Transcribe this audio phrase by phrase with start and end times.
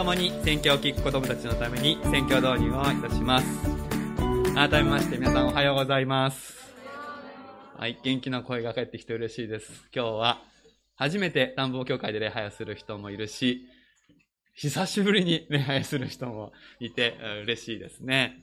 [0.00, 3.46] 共に選挙を聞く子供たちのために選挙導入をいたします。
[4.54, 6.54] 改めまして皆さんおはようございます。
[7.76, 9.70] はい、元気な声が返ってきて嬉しいです。
[9.94, 10.38] 今日は
[10.96, 13.66] 初めて田んぼ協会で礼拝をする人もいるし、
[14.54, 18.38] 久しぶりに礼拝する人もいて嬉しいですね。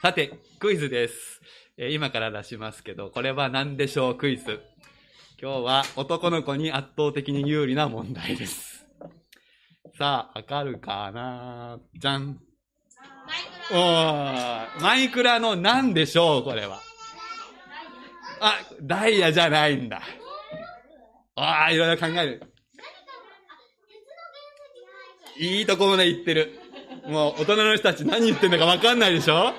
[0.00, 1.42] さて、クイズです。
[1.76, 4.14] 今から出しますけど、これは何でしょう？
[4.14, 4.62] クイズ。
[5.38, 8.75] 今日は男の子に圧倒的に有利な問題です。
[9.98, 11.78] さあ、わかるかな？
[11.94, 12.38] じゃん。
[14.82, 16.44] マイクラの何でしょう？
[16.44, 16.80] これは。
[18.40, 20.02] あ、ダイヤじゃないんだ。
[21.34, 22.42] ああ、いろいろ考える。
[25.38, 26.60] いいとこまで言ってる。
[27.06, 29.54] もう大人の人たち何言ってんだかわかんないでしょ？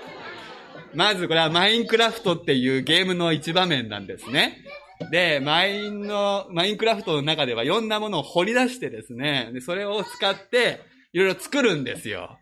[0.94, 4.64] まずこれはマインクラフトっていうゲームの一場面なんですね。
[5.12, 10.82] で、マインの、マインクラフトの中ではいろんなものを掘り出してですね、で、それを使って、
[11.14, 12.38] いろいろ作るんですよ。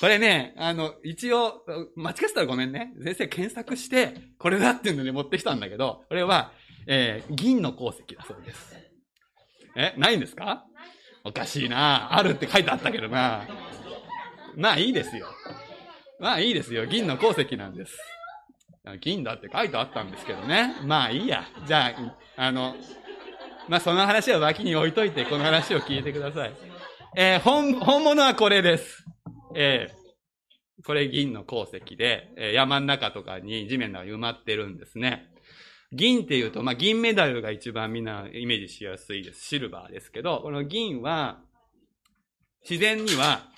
[0.00, 1.64] これね、あの、一応、
[1.96, 2.92] 間違ってたらごめんね。
[3.04, 6.52] 先生検索して、これだっていうのに持ってきたんだけど、これは、
[6.86, 8.74] えー、銀の鉱石だそうです。
[9.76, 10.64] え、ないんですか？
[11.24, 13.46] おかしいなあるって書いてあったけどな
[14.56, 15.28] まあいいですよ。
[16.18, 16.84] まあいいですよ。
[16.86, 17.96] 銀の鉱石なんです。
[19.00, 20.74] 金だって書いてあったんですけどね。
[20.84, 21.44] まあいいや。
[21.66, 22.74] じゃあ、あの、
[23.68, 26.52] まあその話は脇に置いといて、この話を聞いてください。
[27.16, 29.04] えー、本、本物はこれです。
[29.54, 35.28] えー、これ銀の鉱石で、えー、山の中とかに地面の中に埋まってるんですね。
[35.92, 39.44] 銀っていうと、まあ銀メダルが一番みんなイメージしやすいです。
[39.46, 41.40] シルバーですけど、この銀は、
[42.68, 43.48] 自然には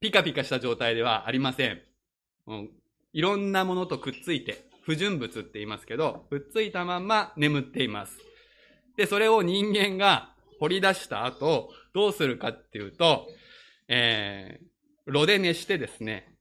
[0.00, 1.80] ピカピカした状態ではありません。
[3.16, 8.18] いろんなものとくっついて、不純物って言いますけど、くっついたまんま眠っています。
[8.98, 13.26] で、それを人間が掘り出した後、どうするかっていうと、
[13.88, 14.66] えー、
[15.10, 16.36] 炉で熱してですね、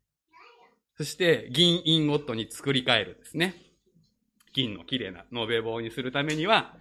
[0.98, 3.56] そして銀インゴットに作り変えるですね。
[4.52, 6.76] 銀の綺麗な延べ棒にするためには、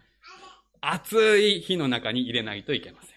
[0.80, 3.13] 熱い火の中に入れないといけません。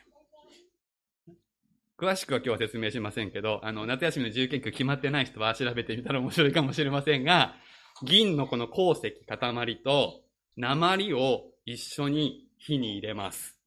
[1.99, 7.55] 詳しくは今日は説明しませんけど、あの、夏休みの自由研究決まってない人は調べてみたら面白いかもしれませんが、
[8.03, 10.21] 銀のこの鉱石塊と
[10.57, 13.57] 鉛を一緒に火に入れます。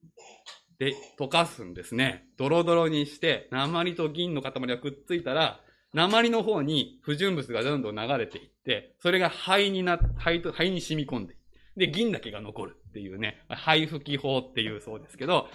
[0.79, 2.29] で、溶かすんですね。
[2.39, 5.61] ドロドロにして、鉛と銀の塊がくっついたら、
[5.93, 11.35] 鉛の方に不純物がどんどん流れていって、それが灰にな、灰と、灰に染み込んで、
[11.77, 15.49] で、銀だけが残るっていうね、灰吹き法っていうそうですけど、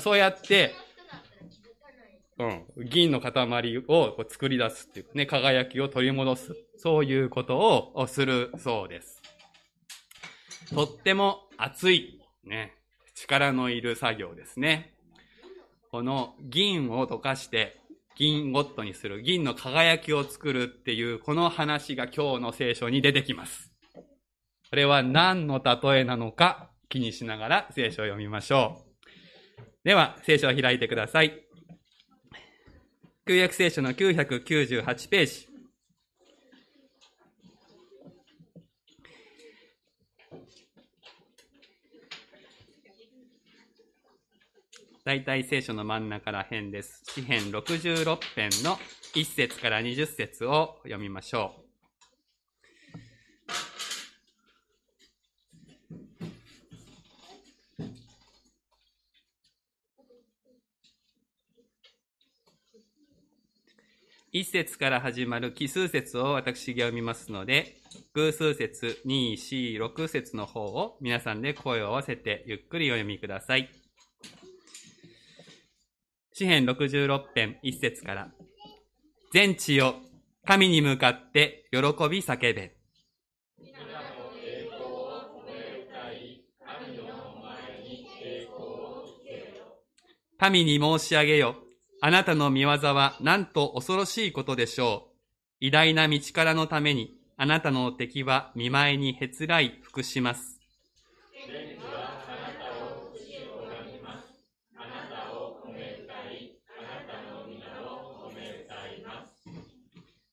[0.00, 0.72] そうやって、
[2.76, 6.56] うん、銀の塊をこう作り出すっていうね、輝きを取り戻す。
[6.76, 9.22] そういうことをするそうです。
[10.74, 12.74] とっても熱い、ね、
[13.14, 14.94] 力のいる作業ですね。
[15.90, 17.80] この銀を溶かして
[18.16, 23.72] 銀ゴットにする、銀の輝きを作るっていうこの話が今日の聖書に出てきます。
[24.68, 28.92] それは何の例えなのか気にしながら聖書を読みましょう。
[29.84, 31.51] では、聖書を開いてください。
[33.24, 35.48] 旧約聖書の998ページ。
[45.04, 47.04] 大体聖書の真ん中ら辺です。
[47.14, 48.76] 詩編66編の
[49.14, 51.61] 1節から20節を読みましょう。
[64.34, 67.76] 一節から始まる奇数節を私が読みますので、
[68.14, 73.68] 偶数節2、4、6節の方を皆さんで声を合わせてゆっくりお読みください。
[76.32, 78.30] 詩編66編1節から。
[79.34, 79.96] 全地よ、
[80.46, 82.74] 神に向かって喜び叫べ。
[90.38, 91.61] 神に申し上げよ。
[92.04, 95.14] あなたの見業はなんと恐ろしいことでしょう。
[95.60, 100.58] 偉大な道からのために、あなたの敵は見舞いにへつらい服します。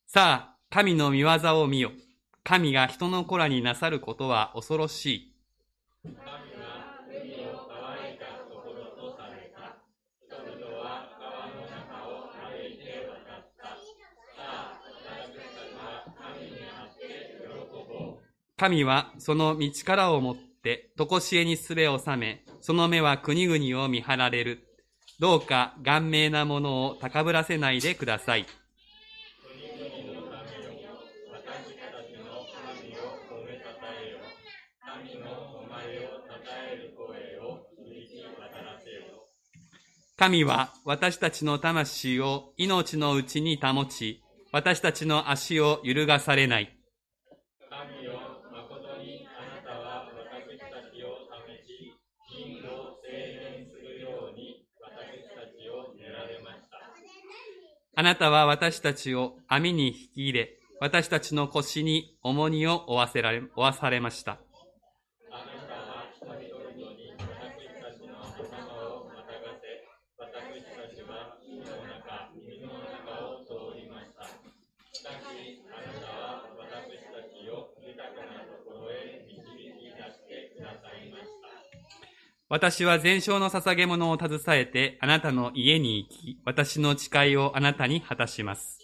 [0.08, 1.92] さあ、神の見業を見よ。
[2.44, 5.36] 神が人の子らになさることは恐ろしい。
[18.60, 24.68] 神はその道からをもって、とこしえにすべを収め、その目は国々を見張られる。
[25.18, 28.46] どうか顔面なものを高ぶらせないでください。
[40.18, 44.22] 神は私たちの魂を命のうちに保ち、
[44.52, 46.76] 私たちの足を揺るがされない。
[47.70, 48.20] 神よ、
[48.52, 51.96] 誠にあなたは私たちを試し、
[52.28, 53.08] 真を制
[53.56, 56.92] 限するように私たちを練られました。
[58.00, 64.40] あなたは私たちを網に引き入れ、私たちの腰に重荷を負わせられ、負わされました。
[82.52, 88.80] 私は全焼の捧げ物を携えてあなたの家に行き、私の誓いをあなたに果たします。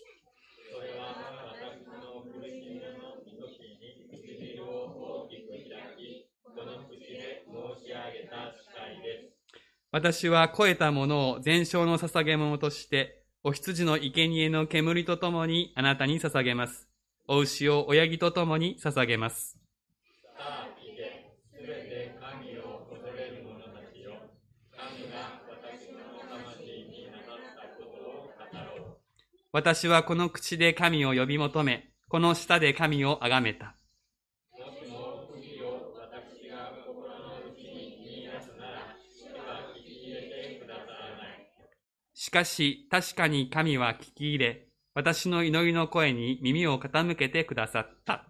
[9.91, 16.87] 私は肥えたものを全焼の捧げ物として、お羊の生贄の煙とともにあなたに捧げます。
[17.27, 19.64] お牛を親木とともに捧げます。
[29.55, 33.77] 私はこの口で神を呼び求め、この舌で神を崇めた。
[42.13, 48.25] しかし、確かに神は聞き入れ、私の祈りの声に耳を傾けてくださった。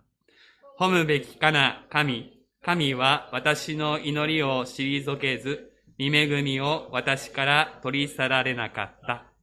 [0.79, 2.33] 褒むべきかな、神。
[2.61, 9.34] 神は私の祈りを退けず、見恵みを私から取り去られなかった。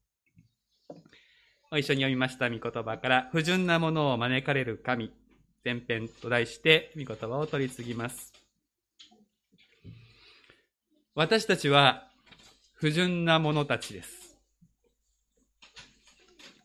[1.79, 5.13] 一緒に読みました御言葉から、不純なものを招かれる神、
[5.65, 8.33] 前編と題して御言葉を取り次ぎます。
[11.15, 12.09] 私たちは
[12.73, 14.39] 不純な者たちです。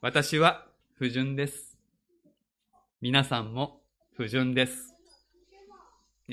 [0.02, 0.66] 私は
[0.96, 1.78] 不純です。
[3.02, 3.82] 皆さんも
[4.16, 4.96] 不純です。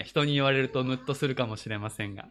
[0.04, 2.28] 人に言われるとムッとするかもしれませんが。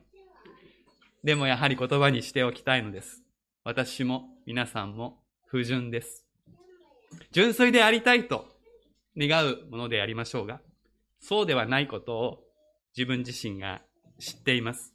[1.23, 3.21] でもやはり言葉にしておきたいのです。
[3.63, 6.22] 私も皆さんも不純です。
[7.31, 8.45] 純粋でありたいと
[9.17, 10.61] 願うものでありましょうが、
[11.19, 12.43] そうではないことを
[12.95, 13.81] 自分自身が
[14.19, 14.93] 知っています。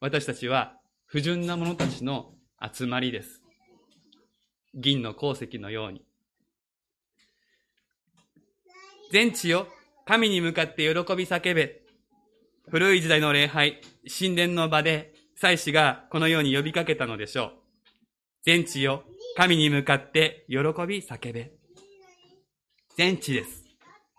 [0.00, 0.74] 私たちは
[1.06, 3.42] 不純な者たちの集まりです。
[4.74, 6.04] 銀の鉱石のように。
[9.10, 9.66] 全地よ、
[10.04, 11.80] 神に向かって喜び叫べ。
[12.68, 17.52] 古い時代の礼拝、神殿の場で祭司がこのように呼びかけたのでしょう。
[18.44, 19.04] 全地よ、
[19.38, 21.52] 神に向かって喜び叫べ。
[22.96, 23.66] 全地です。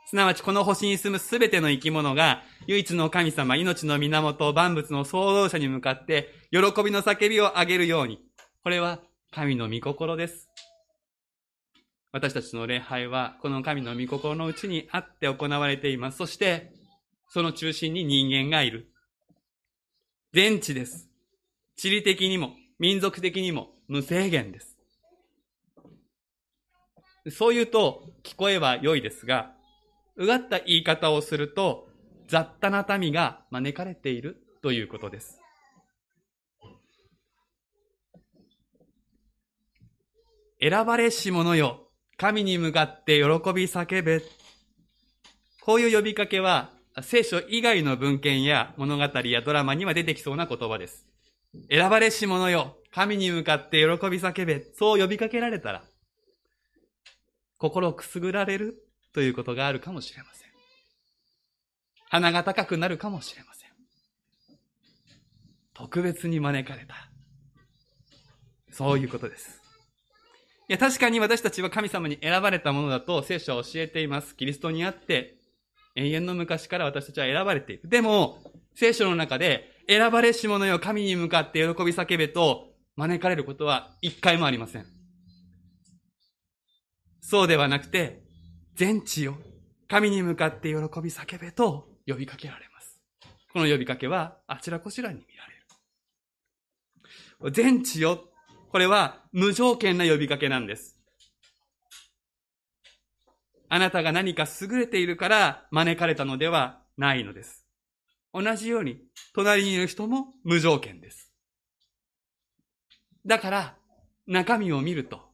[0.07, 8.21] すなわちこの星に住むすべての生き物が唯一の神様、命の源、万物の創造者に向かって喜びの叫びを上げるように。
[8.63, 10.47] これは神の御心です。
[12.13, 16.17] 私たちの礼拝はこの神の御心のうちにあって行われています。
[16.17, 16.71] そして
[17.27, 18.89] その中心に人間がいる。
[20.31, 21.09] 全地です。
[21.75, 24.78] 地理的にも民族的にも無制限です。
[27.31, 29.51] そう言うと聞こえは良いですが、
[30.15, 31.87] うがった言い方をすると、
[32.27, 35.39] 雑多な民が招かれているということです。
[40.61, 44.21] 選ばれし者よ、神に向かって喜び叫べ。
[45.61, 46.69] こういう呼びかけは、
[47.01, 51.07] 聖書以外の文献や物語やドラマには出てきそうな言葉です。
[51.71, 54.65] 選ばれし者よ、神に向かって喜び叫べ。
[54.73, 55.83] そう呼びかけられたら、
[57.59, 58.81] 心をくすぐられる
[59.13, 60.49] ということがあるかもしれません。
[62.09, 63.69] 鼻が高くなるかもしれません。
[65.73, 66.95] 特別に招かれた。
[68.71, 69.61] そういうことです。
[70.69, 74.35] いや、確かに私たちは神様に選ばれたものだと聖書は教えています。
[74.35, 75.35] キリストにあって、
[75.95, 77.89] 永遠の昔から私たちは選ばれている。
[77.89, 78.39] でも、
[78.75, 84.98] 聖書の中で、選ばれし者よ神に向かって喜び叫べと招かれることは一回もありません。
[87.29, 88.23] そうではなくて、
[88.73, 89.37] 全地よ、
[89.87, 90.79] 神に向かって喜び
[91.11, 92.99] 叫べと呼びかけられます。
[93.53, 95.53] この呼びかけはあちらこちらに見られ
[97.51, 97.53] る。
[97.53, 98.31] 全地よ、
[98.71, 100.99] これは無条件な呼びかけなんです。
[103.69, 107.67] あなたが何か優れているから招かれたのではないのです。
[108.33, 109.03] 同じように、
[109.35, 111.31] 隣にいる人も無条件です。
[113.23, 113.77] だから、
[114.25, 115.28] 中身を見ると、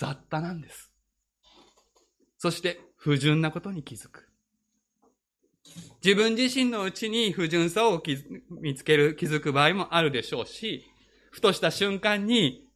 [0.00, 0.90] 雑多なんです。
[2.38, 4.30] そして、不純なことに気づく。
[6.02, 8.02] 自分自身のうちに不純さを
[8.48, 10.86] 見つける、気づく場合もあるでしょうし、
[11.30, 12.66] ふとした瞬間に、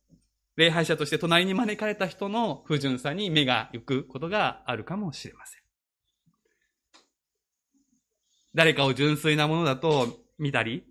[0.57, 5.63] 礼拝者として隣に招かれた人の不純さに目が行くことがあるかもしれません。
[8.55, 10.85] 誰かを純粋なものだと見たり、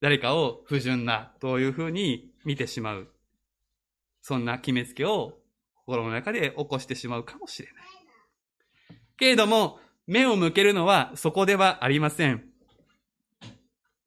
[0.00, 3.12] 誰かを不純なというふうに見てしまう。
[4.22, 5.38] そんな決めつけを
[5.88, 7.84] 心の中で起こしてしまうかもしれない。
[9.16, 12.44] けれども、目を向けるのはそこではありません。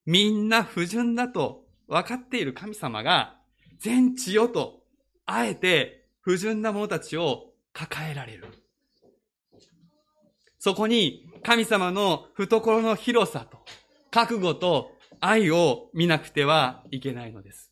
[0.06, 3.36] みんな不純だと分かっている神様が、
[3.80, 4.84] 全地よと、
[5.26, 8.46] あえて不純な者たちを抱えられる。
[10.60, 13.58] そこに神様の懐の広さと、
[14.12, 17.72] 覚悟と愛を見なくてはいけないのです。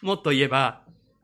[0.00, 0.79] もっと言えば、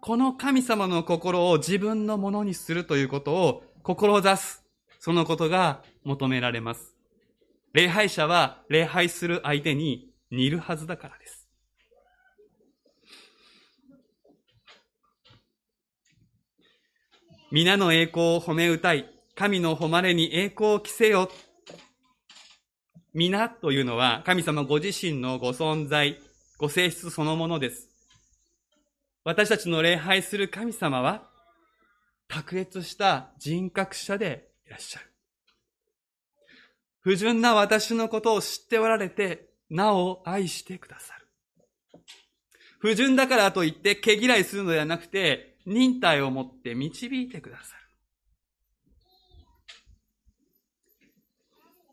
[0.06, 4.62] この神様の心を自分のものにするということを志す。
[5.00, 6.94] そのことが求められます。
[7.72, 11.48] 礼拝者は礼拝する相手に似るはずだからです。
[17.50, 21.28] 皆の栄光を褒め歌い、神の誉れに栄光を着せよ。
[23.12, 26.20] 皆というのは神様ご自身のご存在、
[26.58, 27.85] ご性質そのものです。
[29.26, 31.28] 私たちの礼拝する神様は、
[32.28, 35.06] 卓越した人格者でいらっしゃる。
[37.00, 42.00] 不純な私のことを知っておられて、なお愛してくださる。
[42.78, 47.82] 不純だからといって毛嫌いするのではなくて、忍耐を持って導いてくださる。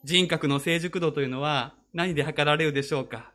[0.04, 3.32] 人格の成熟度というのは何で測られるでしょうか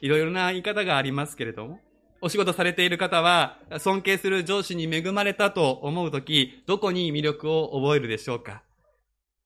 [0.00, 1.80] いろいろな言い方がありますけれども、
[2.22, 8.62] お仕事されている方は、尊敬する上司に恵まれたと思うとき、どこに魅力を覚えるでしょうか？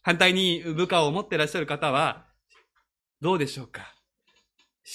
[0.02, 2.26] 反対に部下を持っていらっしゃる方は、
[3.21, 3.95] どうでしょうか？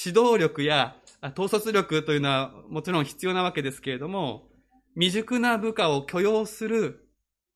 [0.05, 0.95] 指導力や
[1.37, 4.49] 統率力というのはもちろん必要なわけですけれども、
[4.95, 7.07] 未熟な部下を許容する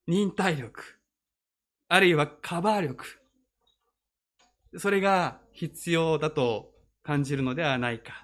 [0.07, 0.81] 忍耐力、
[1.89, 3.05] あるいはカバー力、
[4.77, 6.71] それが必要だと
[7.03, 8.22] 感じるのではないか。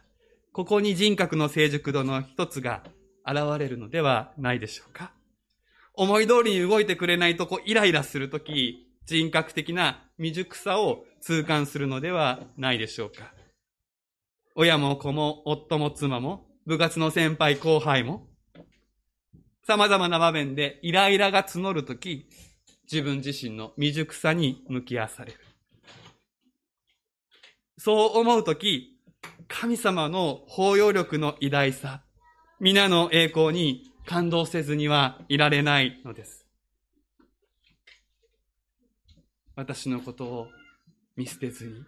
[0.60, 2.84] ここに人格の成熟度の一つが
[3.26, 5.14] 現れるのではないでしょうか。
[5.94, 13.34] 思い通りに動いてくれないとこイライラするとき、人格的な未熟さを痛感するのではないでしょうか。
[14.54, 18.28] 親も子も夫も妻も部活の先輩後輩も
[19.66, 22.28] 様々な場面でイライラが募るとき、
[22.92, 25.40] 自分自身の未熟さに向き合わされる。
[27.78, 28.99] そう思うとき、
[29.48, 32.02] 神様の包容力の偉大さ、
[32.60, 36.46] 皆の栄光に感動せずにはいられないのです。
[39.56, 40.48] 私のことを
[41.16, 41.84] 見捨てずに、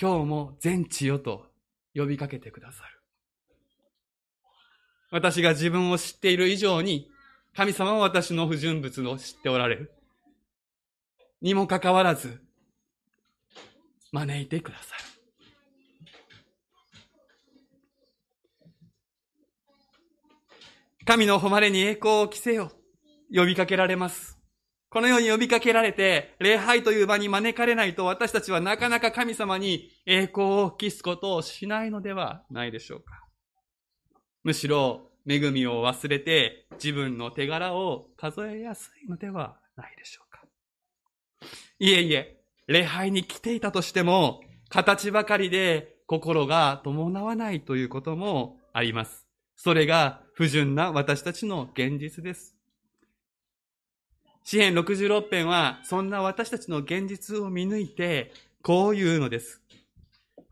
[0.00, 1.46] 今日も全地よと
[1.94, 3.00] 呼びかけてくださる。
[5.10, 7.10] 私が自分を知っている以上に、
[7.56, 9.92] 神様は私の不純物を知っておられる。
[11.40, 12.42] にもかかわらず、
[14.12, 15.13] 招いてくださる。
[21.06, 22.72] 神の誉れに栄光を着せよ。
[23.30, 24.38] 呼びかけられます。
[24.88, 33.22] このように呼びかけられて、礼拝という場に招かれないと私たちはなかなか神様に栄光を期すことをしないのではないでしょうか。
[34.44, 40.40] むしろ、恵みを忘れて自分の手柄を数えやすいのではないでしょうか。
[41.80, 49.23] いえいえ、礼拝に来ていたとしても、形ばかりで心が伴わないということもあります。
[49.56, 52.54] それが不純な私たちの現実です。
[54.42, 58.32] 詩編66編は、そんな私たちの現実を見抜いて、
[58.62, 59.62] こう言うのです。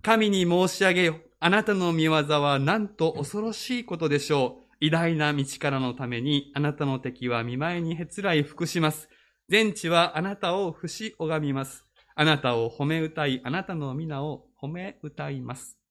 [0.02, 1.16] 神に申し上げよ。
[1.40, 4.76] あなたの見業はなんと恐ろしいことでしょう。
[4.80, 9.09] 偉大な道からのために、あなたの敵は見舞いにへつらい服します。
[9.49, 11.85] 全地はあなたを不死拝みます。
[12.14, 15.81] あなたを褒め歌い、あなたの皆を褒め歌います。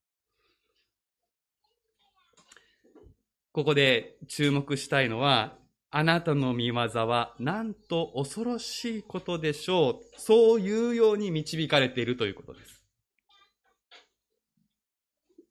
[3.52, 5.58] ここで注目したいのは、
[5.90, 10.20] あなたの見業はなんと恐ろしいことでしょう。
[10.20, 12.82] そういうように導かれているということです。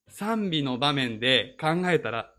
[0.09, 2.33] 賛美の場面で考えたら、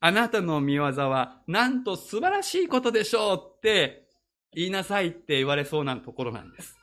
[0.00, 4.06] あなたの見業はなんと素晴らしいことでしょうって
[4.54, 6.76] 言いなさいって言われそうなところなんです。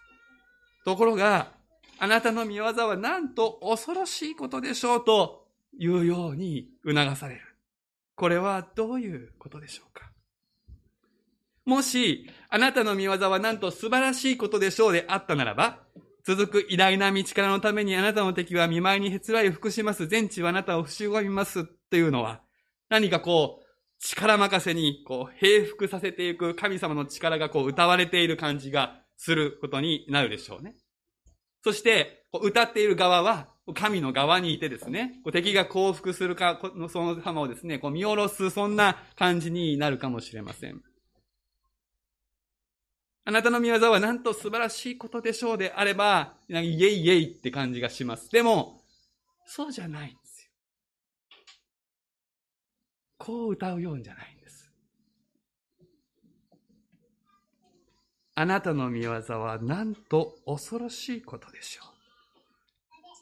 [0.84, 1.54] ところが、
[2.00, 5.48] あなたの見業はなんと恐ろしいことでしょうと
[5.80, 7.55] いうように促される。
[8.16, 10.12] これはどういうことでしょうか？
[11.66, 15.80] もし、あなたの見業はなんと素晴らしいことでしょうであったならば、
[16.24, 20.08] 続く偉大な道からのためにあなたの敵は見舞いにへつらいを服します。
[20.08, 21.62] 全地はあなたを不死みます。
[21.62, 22.42] っていうのは、
[22.90, 23.66] 何かこう、
[24.00, 30.76] 力任せに、こう、平服させていく神様の力がこう、歌われている感じがすることになるでしょうね。
[31.64, 40.82] そして、歌っている側は、神の側にいてですね、敵が降伏するか、のその様をですね、こう見下ろす、そんな感じになるかもしれません。
[43.28, 48.30] あなたの見業はなんと素晴らしいことでしょうであれば、イエイイエイって感じがします。
[48.30, 48.84] でも、
[49.48, 50.52] そうじゃないんですよ。
[53.18, 54.72] こう歌うようんじゃないんです。
[58.36, 61.95] あなたの見業はなんと恐ろしいことでしょう。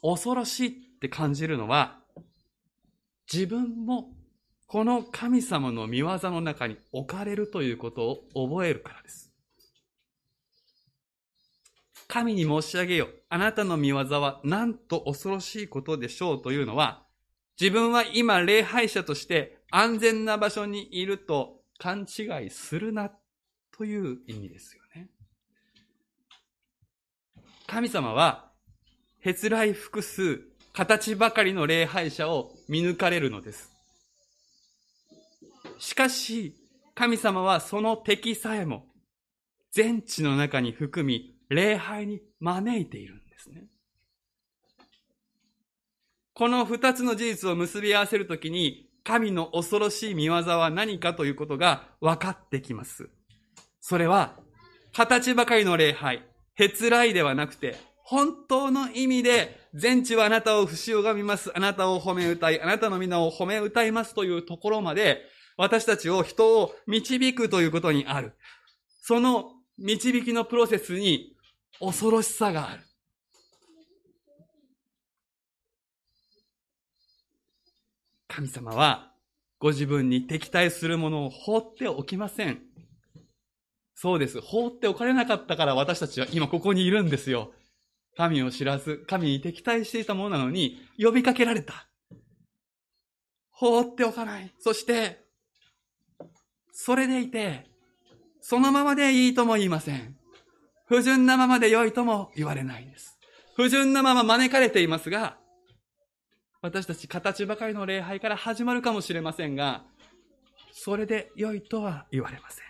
[0.06, 1.98] 恐ろしいって感じるのは、
[3.32, 4.12] 自分も
[4.66, 9.32] この神様の見業の中に置かれるということを覚えるからです。
[12.06, 13.08] 神に申し上げよ。
[13.30, 17.06] あなたの見業はなんと恐ろしいことでしょうというのは、
[17.58, 23.10] 自分は今礼拝者として安全な場所にいると勘違いするな
[23.76, 25.08] という意味ですよね。
[27.66, 28.52] 神様は、
[29.24, 30.42] へつらい複数、
[30.74, 33.72] 形ばかりの礼拝者を見抜かれるのです。
[35.78, 36.54] しかし、
[36.94, 38.84] 神様はその敵さえも、
[39.72, 43.64] 全地の中に含み、礼拝に招いているんですね。
[46.34, 53.08] この二つの事実を結び合わせるときに、神の恐ろしい見業は何かということが分かってきます。
[53.80, 54.36] それは、
[54.92, 56.22] 形ばかりの礼拝、
[56.56, 61.50] へつらいではなくて、本当の意味で、全地はあなたを不死拝みます。
[61.56, 65.22] あなたを褒め歌い、あなたの皆を褒め歌いますというところまで、
[65.56, 68.34] 私たちを人を導くということにある。
[69.02, 71.34] その導きのプロセスに
[71.80, 72.82] 恐ろしさがある。
[78.28, 79.12] 神様は
[79.58, 82.60] ご自分に敵対するものを放っておきません。
[83.94, 84.42] そうです。
[84.42, 87.52] 放っておかれなかったから私たちは今ここにいるんですよ。
[88.16, 91.88] 神を知らず、神に敵対していたものなのに呼びかけられた。
[93.50, 94.52] 放っておかない。
[94.58, 95.24] そして、
[96.72, 97.66] それでいて、
[98.40, 100.16] そのままでいいとも言いません。
[100.86, 103.18] 不純なままで良いとも言われないんです。
[103.56, 105.38] 不純なまま招かれていますが、
[106.60, 109.84] 私たち形ばかりの礼拝から始まるかもしれませんが、
[110.72, 112.64] それで良いとは言われません。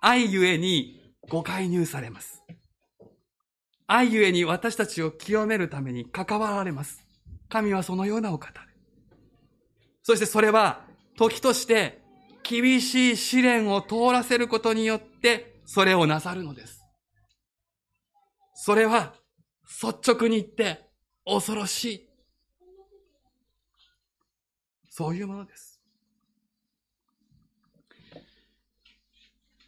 [0.00, 2.44] 愛ゆえにご介入されます。
[3.90, 7.06] 愛ゆえに私たちを清めるために関わられます。
[7.48, 8.66] 神はそのようなお方で。
[10.02, 10.84] そしてそれは
[11.16, 12.02] 時として
[12.42, 16.84] 厳しい試練を通らせることによってそれをなさるのです。
[18.54, 19.14] それは
[19.64, 20.86] 率直に言って
[21.24, 22.08] 恐ろしい。
[24.90, 25.80] そういうものです。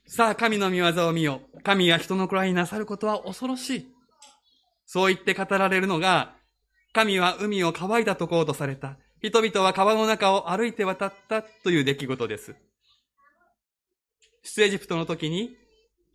[0.06, 1.40] さあ、神の見業を見よ。
[1.62, 3.89] 神が人の子らになさることは恐ろしい。
[4.92, 6.34] そう言って語られるのが、
[6.92, 8.96] 神は海を乾いたところとされた。
[9.22, 12.56] 人々は川の中を歩いて渡ったという出来事です。
[14.42, 15.54] 出エジプトの時に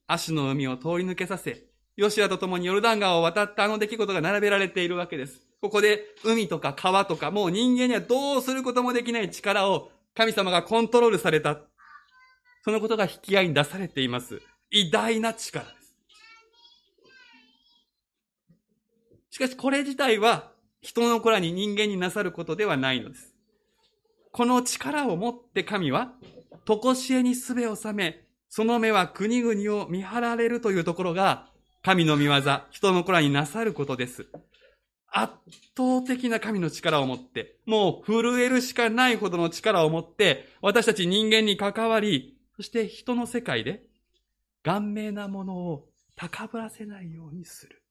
[0.07, 1.63] 足の海を通り抜けさせ、
[1.95, 5.39] ヨシアと共にヨルダン川を渡ったあの出来事が並べられているわけです。
[5.61, 11.61] ここで海とか川とかもう人間にはどうすることもできない力を神様がコントロールされた。
[12.65, 14.41] そのことが引き合いに出されています。
[14.69, 15.75] 偉大な力です。
[19.35, 23.35] しかしこれ自体は人の子らに人間になさることではないのです。
[24.31, 26.13] この力を持って神は、
[26.63, 31.49] とこしえにすべを収め、その目は国々を見張られるというところが、
[31.83, 32.31] 神の見業、
[32.71, 34.25] 人の子らになさることです。
[35.11, 35.33] 圧
[35.75, 43.83] 倒的な神の力を持って、もう震えるしかないほどの力を持って、私たち人間に関わり、そして人の世界で、
[44.63, 47.81] 顔面なものを高ぶらせないようにする。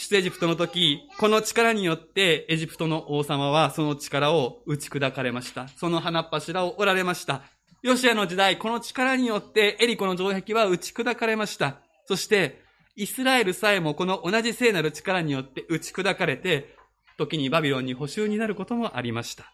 [0.00, 5.68] 出エジプトの時、この力によってエジプトの王様はその力を打ち砕かれました。
[5.68, 7.42] その花っ柱を折られました。
[7.82, 11.80] ヨシアの時代、この力によってエリコの城壁は打ち砕かれました。
[12.06, 12.62] そして、
[12.96, 16.76] イスラエルさえもこの同じ聖なる力によって打ち砕かれて、
[17.18, 19.52] 時にバビロンに補修になることもありました。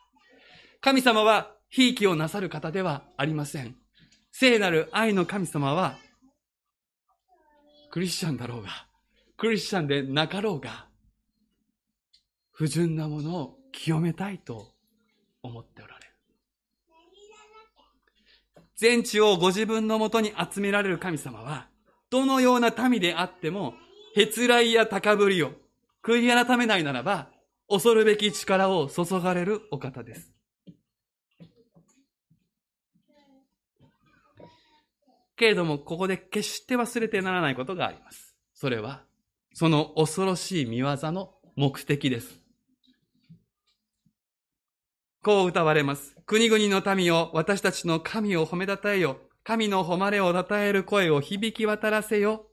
[0.81, 3.77] 神様は、ひいきをなさる方ではありません。
[4.31, 5.97] 聖なる愛の神様は、
[7.91, 8.86] クリスチャンだろうが、
[9.37, 10.87] クリスチャンでなかろうが、
[12.53, 14.73] 不純なものを清めたいと
[15.43, 16.13] 思っておられる。
[18.77, 21.69] 全地をご自分のもとに集められる神様は、
[22.09, 23.75] どのような民であっても、
[24.15, 25.53] へつらいや高ぶりを
[26.03, 27.29] 悔い改めないならば、
[27.69, 30.33] 恐るべき力を注がれるお方です。
[35.37, 38.35] けれども、ここで決して忘れてならないことがあります。
[38.55, 39.05] それは、
[39.59, 42.43] その恐ろしい見業の目的です。
[45.23, 46.15] こう歌われます。
[46.27, 49.17] 国々の民を私たちの神を褒めたたえよ。
[49.45, 52.49] 神の誉れを称える声を響き渡らせよ。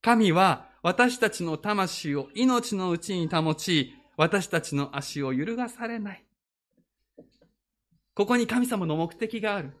[0.00, 6.24] 神は私たちの魂を命のうちに保ち、私たちの足を揺るがされない。
[8.14, 9.74] ここに神様の目的がある。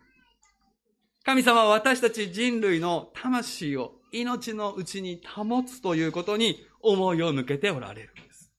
[1.24, 8.52] 神様は私たち人類の魂を命のうちに保つということに思いを向けておられるんです。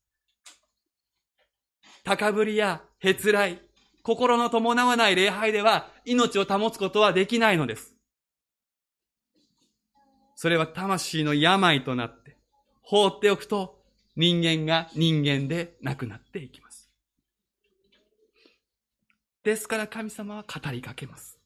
[2.03, 3.61] 高ぶりやへつらい、
[4.03, 7.95] 心の伴わない礼拝では命を保つことはできないのです。
[10.35, 12.37] それは魂の病となって、
[12.81, 13.79] 放っておくと
[14.15, 16.89] 人間が人間でなくなっていきます。
[19.43, 21.38] ですから神様は語りかけます。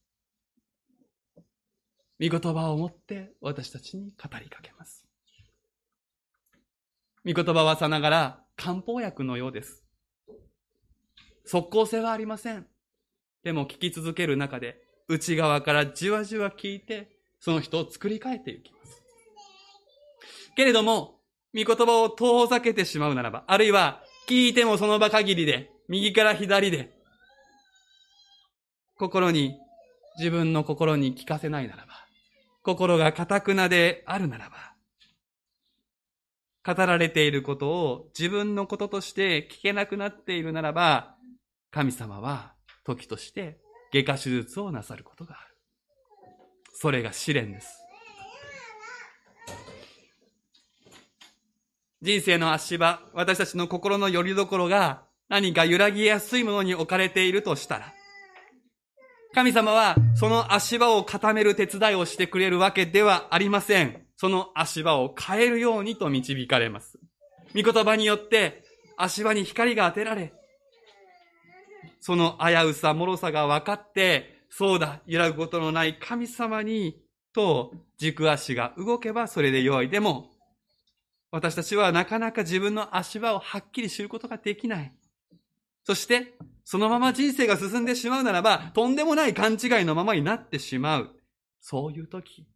[2.24, 5.06] 御言葉を持って私たちに語りかけます。
[7.26, 9.84] 御言葉はさながら漢方薬のようです。
[11.46, 12.66] 即効性はありません。
[13.44, 14.78] でも聞き続ける中で、
[15.10, 17.10] 内側からじわじわ聞いて、
[17.42, 19.04] その人を作り変えていきます。
[20.56, 21.20] けれども、
[21.54, 26.90] 御言葉を遠ざけてしまうならば、あるいは聞いてもその場限りで、右から左で、
[28.98, 29.60] 心に、
[30.18, 32.03] 自分の心に聞かせないならば、
[32.64, 34.74] 心が堅くなであるならば、
[36.66, 41.16] 語られていることを自分のこととして聞けなくなっているならば、
[41.72, 42.54] 神様は
[42.86, 43.60] 時として
[43.92, 45.56] 外科手術をなさることがある。
[46.74, 47.80] それが試練です。
[52.02, 57.94] 人生の足場、私たちの心の拠り所が何か揺らぎやすいものに置かれているとしたら、
[59.34, 64.06] 神様はその足場を固める手伝いをしてくれるわけではありません。
[64.16, 67.00] その足場を変えるようにと導かれます。
[67.56, 68.64] 御言葉によって
[68.96, 70.34] 足場に光が当てられ、
[72.00, 77.02] その危うさ、脆さが分かって、そうだ、揺らぐことのない神様に、
[77.34, 79.90] と軸足が動けばそれで良い。
[79.90, 80.30] でも、
[81.32, 84.94] 私たちはなかなか自分の足場をはっきり知ることができない。
[85.84, 91.20] そして、そのまま人生が進んでしまうならば、とんでもない勘違いのままになってしまう。
[91.60, 92.48] そういう時、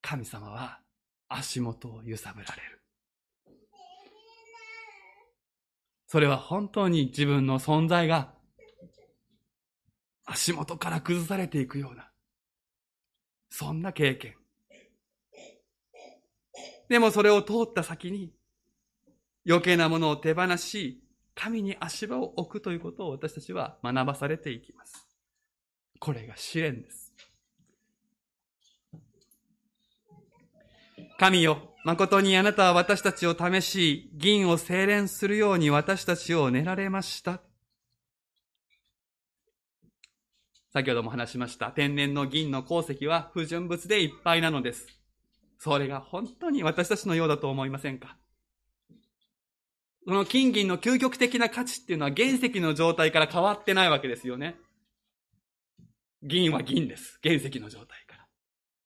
[0.00, 0.80] 神様は
[1.28, 2.80] 足元を揺さぶられる。
[6.06, 8.32] それは本当に自分の存在が
[10.24, 12.10] 足元から崩されていくような、
[13.50, 14.36] そんな経験。
[16.88, 18.32] でもそれを通った先に、
[19.48, 21.02] 余計なものを手放し、
[21.38, 25.06] 神に足場を置くということを私たちは学ばされていきます。
[26.00, 27.12] これが試練です。
[31.18, 37.42] 神よ、誠にあなたは私たちを試し、銀を精錬するように私たちを練られました。
[40.72, 41.70] 先ほども話しました。
[41.70, 44.86] 天然の銀の鉱石は不純物でいっぱいなのです。
[45.58, 48.16] それが本当に私たちのようだと思いませんか？
[50.06, 54.54] その金銀の究極的な価値っていうのは原石の状態から変わってないわけですよね。
[56.22, 57.18] 銀は銀です。
[57.24, 58.26] 原石の状態から。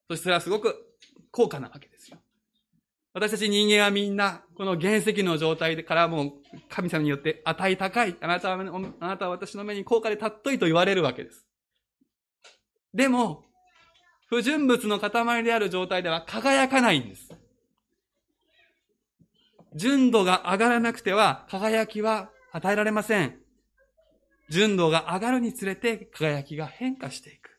[0.08, 0.74] そしてそれはすごく
[1.30, 2.16] 高価なわけですよ。
[3.12, 6.32] 私たち人間はみんな、この原石の状態からもう
[6.70, 8.16] 神様によって値高い。
[8.20, 11.46] あなたは、あなたは私の目に高価で尊いと言われるわけです。
[12.94, 13.44] でも、
[14.28, 17.28] 不純物の塊である状態では輝かないんです。
[19.74, 23.36] 純度が上がらなくては輝きは与えられません。
[24.48, 27.50] 純度が上がるにつれて輝きが変化していく。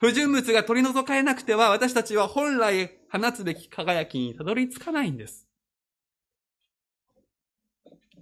[0.00, 5.46] 不純物が取り除かれなくては私たちは本来放つべき輝きにたどり着かないんです。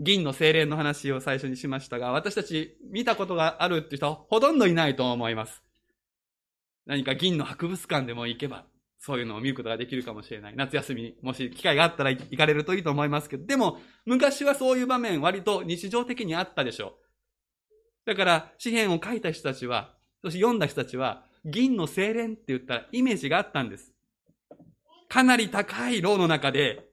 [0.00, 5.62] 銀の精霊の話を最初にしましたが、私たち見たことがあるって人はほとんどいないと思います。
[6.86, 8.64] 何か銀の博物館でも行けば、
[8.98, 10.56] そういうのを見ることができるかもしれない。
[10.56, 16.98] 夏休みにもし機会があったら行かれるといいと思いますけど、でも、昔はそういう場面割と日常的にあったでしょ
[18.06, 18.10] う。
[18.10, 23.92] だから、紙幣を書いた人たちは、そして読んだ人たちは、銀の精錬って言ったらイメージがあったんです。
[25.08, 26.88] かなり高い牢の中で、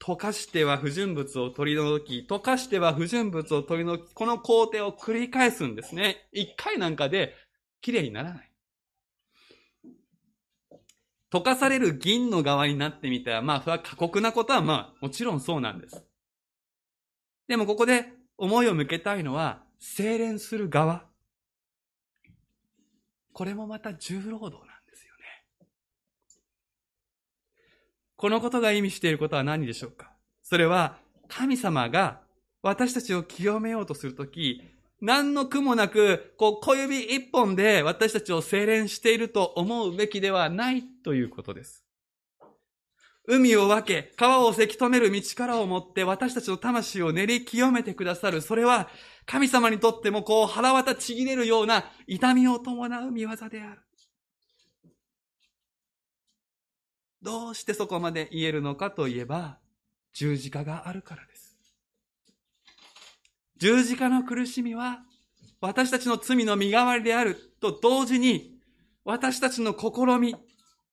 [0.00, 6.28] 溶かしては不純物を取り除き、溶かしては不純物を取り除き、この工程を繰り返すんですね。
[6.32, 7.34] 一回なんかで
[7.80, 8.45] 綺麗にならない。
[11.36, 16.02] 溶かされる銀の側になってみたら、まあ、それは過酷なことはまあ、もちろんそうなんです。
[17.48, 18.06] でもここで
[18.38, 21.04] 思いを向けたいのは、精錬する側。
[23.32, 25.66] これもまた重労働なんですよね。
[28.16, 30.12] このことが意味していることは何でしょうか？
[30.42, 32.20] それは、神様が
[32.62, 34.62] 私たちを清めようとするとき、
[35.00, 41.86] 何の苦もなく、こう、小指一本で私たちを精錬していると思うべきではないということです。
[43.28, 48.40] 海を分け、川をせき止める道からを持って私たちの魂を練り清めてくださる。
[48.40, 48.88] それは
[49.26, 53.80] 神様にとってもこう腹渡ちぎれるような痛みを伴う見業である。
[57.20, 59.58] どうしてそこまで言えるのかといえば、
[60.12, 61.35] 十字架があるからです。
[63.58, 65.02] 十字架の苦しみは、
[65.60, 68.58] 私たちの罪の身代わりであると同時に、
[69.04, 70.34] 私たちの試み、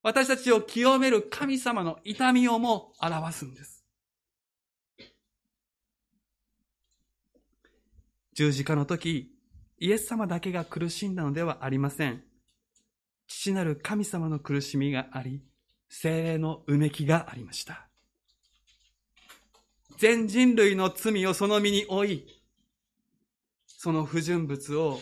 [0.01, 3.85] 私たちを清める神様の痛みをも表すんです。
[8.33, 9.31] 十字架の時、
[9.79, 12.23] イエス様だけが苦しんだのではありません。
[13.27, 15.43] 父なる神様の苦しみがあり、
[15.89, 17.87] 精霊のうめきがありました。
[19.97, 22.42] 全人類の罪をその身に負い、
[23.83, 25.01] その不純物を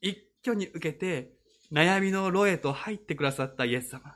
[0.00, 1.32] 一挙に受けて
[1.72, 4.14] 悩みの炉へと入ってくださったイエス様。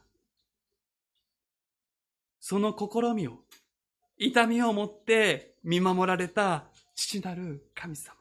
[2.39, 3.39] その試みを、
[4.17, 8.15] 痛みを持って見守られた父なる神様。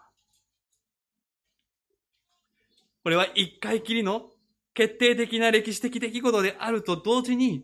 [3.03, 4.31] これは一回きりの
[4.73, 7.63] 決定的な歴史的出来事であると同時に、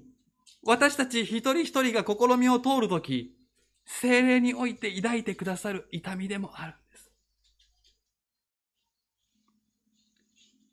[0.61, 3.35] 私たち一人一人が試みを通るとき、
[3.87, 6.81] 精霊において抱いてくださる痛みでもあるんです。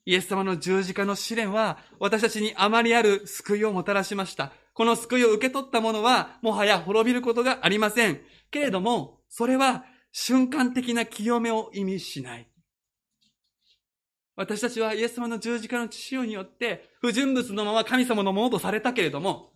[0.09, 4.53] イエス様の十字架の試練は、私たちにあまりある救いをもたらしました。
[4.73, 8.23] この救いを受け取った者は、もはや滅びることがありません。
[8.51, 12.49] けれども、それは瞬間的な清めを意味しない。
[14.35, 19.53] 私たちはイエス様の十字架の血潮によって、不純物のまま神様のものとされたけれども、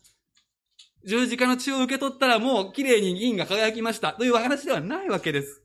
[1.06, 5.62] 十字架の血を受け取ったらもう綺麗に銀が輝きましたという話ではないわけです。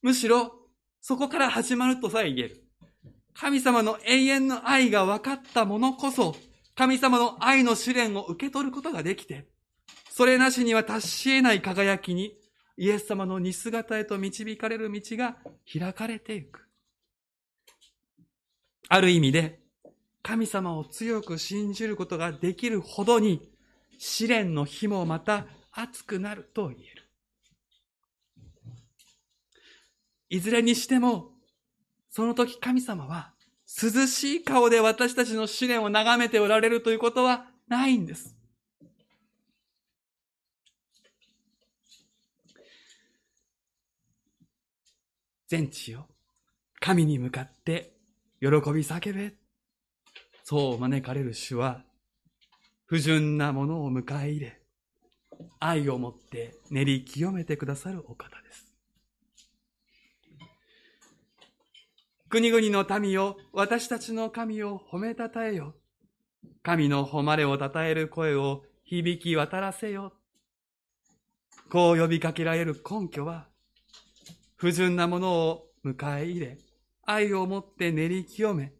[0.00, 0.54] むしろ、
[1.02, 2.61] そこから始まるとさえ言える。
[3.34, 6.36] 神様の永遠の愛が分かった者こそ、
[6.74, 9.46] 神様の愛の試練を受け取ることができて、
[10.10, 12.36] それなしには達し得ない輝きに、
[12.76, 15.36] イエス様の似姿へと導かれる道が
[15.70, 16.68] 開かれていく。
[18.88, 19.60] ある意味で、
[20.22, 23.50] 神様を強く信じることができるほどに、
[23.98, 27.02] 試練の日もまた熱くなると言える。
[30.28, 31.31] いずれにしても、
[32.12, 33.32] その時神様は
[33.82, 38.36] 涼しい顔で私たちの試練を眺めておられるということはないんです。
[45.48, 46.04] 全地を
[46.80, 47.94] 神に向かって
[48.40, 48.50] 喜び
[48.82, 49.32] 叫べ。
[50.44, 51.82] そう招かれる主は、
[52.84, 54.60] 不純なものを迎え入れ、
[55.60, 58.61] 愛をもって練り清めてくださるお方です。
[62.32, 65.74] 国々の民よ、私たちの神を褒めたたえよ。
[66.62, 70.14] 神の誉れをたたえる声を響き渡らせよ。
[71.70, 73.48] こう呼びかけられる根拠は、
[74.56, 76.58] 不純なものを迎え入れ、
[77.04, 78.72] 愛をもって練り清め、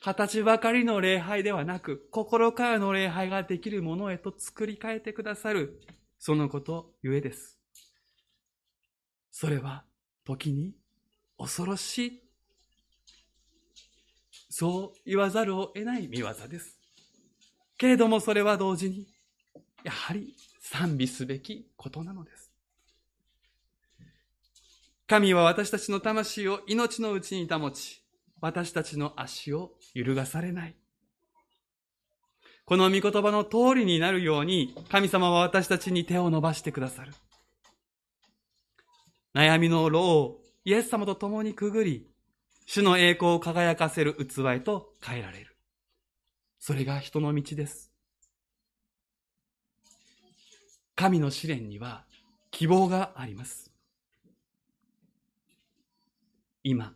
[0.00, 5.82] 形ばかりの礼拝ではなく、心からの礼拝ができるものへと作り変えてくださる、
[6.18, 7.58] そのことゆえです。
[9.30, 9.84] それは、
[10.24, 10.72] 時に
[11.36, 12.23] 恐ろしい
[14.56, 16.78] そう言わざるを得ない見業です。
[17.76, 19.08] けれどもそれは同時に、
[19.82, 22.52] やはり賛美すべきことなのです。
[25.08, 28.04] 神は私たちの魂を命のうちに保ち、
[28.40, 30.76] 私たちの足を揺るがされない。
[32.64, 37.12] この御言葉の通りになるように、神様は私たちに手を伸ばしてくださる。
[39.34, 42.13] 悩みの牢をイエス様と共にくぐり、
[42.66, 45.56] 主の栄光を輝かせる器へと変えられる。
[46.58, 47.92] それが人の道です。
[50.94, 52.04] 神の試練には
[52.50, 53.70] 希望があります。
[56.62, 56.94] 今、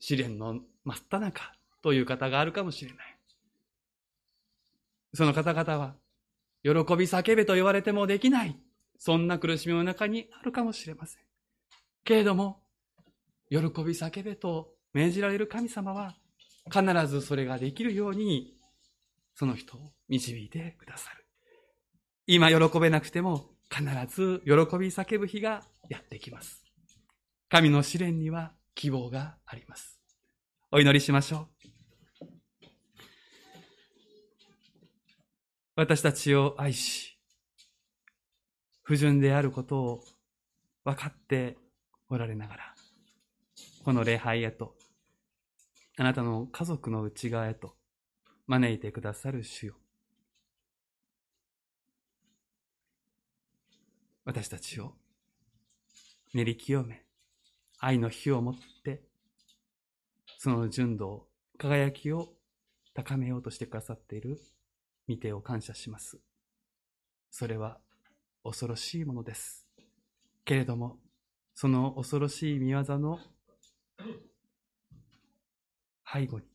[0.00, 3.18] 試練の真っ只中という方があるかもしれない。
[5.14, 5.94] その方々は、
[6.62, 8.58] 喜び叫べと言われてもできない
[8.98, 11.22] そんな苦しみの中にあるかもしれません。
[12.04, 12.62] けれども、
[13.50, 13.60] 喜び
[13.92, 16.16] 叫べと命じられる神様は、
[16.72, 18.54] 必ずそれができるように、
[19.34, 21.26] その人を導いてくださる。
[22.26, 26.64] 今喜べなくても、必ず喜び叫ぶ日がやってきます。
[27.50, 30.00] 神の試練には希望があります。
[30.72, 31.48] お祈りしましょ
[32.22, 32.26] う。
[35.74, 37.18] 私たちを愛し、
[38.82, 40.04] 不純であることを
[40.84, 41.58] 分かって
[42.08, 42.74] おられながら、
[43.84, 44.75] この礼拝へと、
[45.98, 47.74] あなたの家族の内側へと
[48.46, 49.74] 招いてくださる主よ。
[54.24, 54.94] 私たちを
[56.34, 57.04] 練り清め、
[57.78, 58.54] 愛の火を持っ
[58.84, 59.02] て、
[60.38, 62.34] その純度、輝きを
[62.92, 64.38] 高めようとしてくださっている
[65.06, 66.18] 見てを感謝します。
[67.30, 67.78] それは
[68.44, 69.66] 恐ろしいものです。
[70.44, 70.98] けれども、
[71.54, 73.18] その恐ろしい見業の
[76.16, 76.46] 背後に、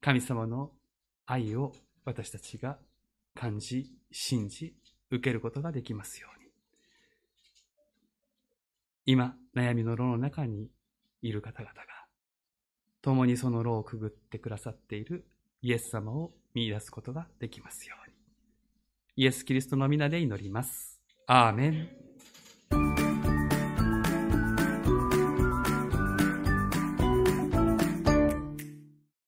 [0.00, 0.70] 神様の
[1.26, 1.72] 愛を
[2.04, 2.78] 私たちが
[3.34, 4.74] 感じ、信じ、
[5.10, 6.48] 受けることができますように。
[9.04, 10.70] 今、悩みの牢の中に
[11.22, 11.82] いる方々が、
[13.02, 15.26] 共にその牢をくぐってくださっている
[15.60, 18.14] イエス様を見出すことができますように。
[19.16, 21.00] イエス・キリストの皆で祈ります。
[21.26, 22.07] アーメン。